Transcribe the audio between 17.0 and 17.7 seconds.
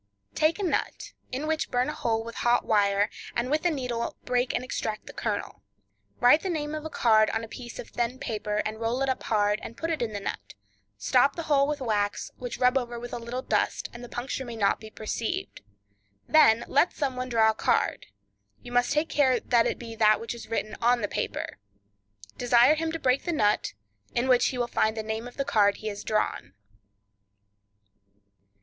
one draw a